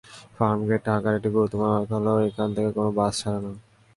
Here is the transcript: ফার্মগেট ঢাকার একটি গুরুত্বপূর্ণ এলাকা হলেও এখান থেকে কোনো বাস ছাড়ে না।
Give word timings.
ফার্মগেট 0.37 0.81
ঢাকার 0.87 1.13
একটি 1.17 1.29
গুরুত্বপূর্ণ 1.35 1.71
এলাকা 1.73 1.93
হলেও 1.97 2.17
এখান 2.27 2.49
থেকে 2.55 2.69
কোনো 2.77 2.89
বাস 2.97 3.13
ছাড়ে 3.21 3.39
না। 3.45 3.51